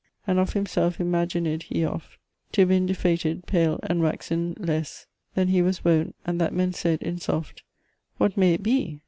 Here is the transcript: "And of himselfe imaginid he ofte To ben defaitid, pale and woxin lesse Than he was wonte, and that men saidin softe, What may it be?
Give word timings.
"And 0.25 0.39
of 0.39 0.53
himselfe 0.53 0.97
imaginid 0.97 1.61
he 1.61 1.81
ofte 1.81 2.17
To 2.53 2.65
ben 2.65 2.87
defaitid, 2.87 3.45
pale 3.45 3.79
and 3.83 4.01
woxin 4.01 4.55
lesse 4.57 5.05
Than 5.35 5.49
he 5.49 5.61
was 5.61 5.85
wonte, 5.85 6.15
and 6.25 6.41
that 6.41 6.55
men 6.55 6.71
saidin 6.71 7.17
softe, 7.21 7.61
What 8.17 8.35
may 8.35 8.55
it 8.55 8.63
be? 8.63 8.99